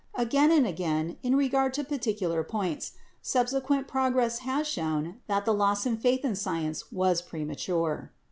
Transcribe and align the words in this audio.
Again 0.15 0.49
and 0.49 0.65
again, 0.65 1.17
in 1.21 1.35
regard 1.35 1.75
to 1.75 1.83
particular 1.83 2.43
points, 2.43 2.93
subsequent 3.21 3.87
progress 3.87 4.39
has 4.39 4.65
shown 4.67 5.17
that 5.27 5.45
the 5.45 5.53
loss 5.53 5.85
of 5.85 6.01
faith 6.01 6.25
in 6.25 6.33
science 6.33 6.91
was 6.91 7.21
premature. 7.21 8.11